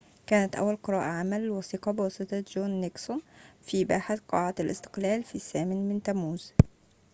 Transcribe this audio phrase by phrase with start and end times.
[0.27, 3.21] كانت أول قراءة عامة للوثيقة بواسطة جون نيكسون
[3.61, 6.53] في باحة قاعة الاستقلال في الثامن من تموز